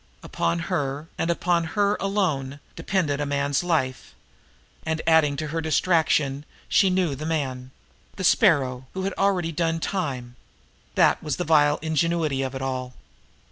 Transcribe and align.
Upon 0.23 0.57
her, 0.73 1.09
and 1.19 1.29
upon 1.29 1.63
her 1.77 1.95
alone, 1.99 2.59
depended 2.75 3.21
a 3.21 3.25
man's 3.27 3.63
life, 3.63 4.15
and, 4.83 4.99
adding 5.05 5.35
to 5.37 5.49
her 5.49 5.61
distraction, 5.61 6.43
she 6.67 6.89
knew 6.89 7.13
the 7.13 7.23
man 7.27 7.69
the 8.15 8.23
Sparrow, 8.23 8.87
who 8.95 9.03
had 9.03 9.13
already 9.15 9.51
done 9.51 9.79
time; 9.79 10.37
that 10.95 11.21
was 11.21 11.35
the 11.35 11.43
vile 11.43 11.77
ingenuity 11.83 12.41
of 12.41 12.55
it 12.55 12.63
all. 12.63 12.95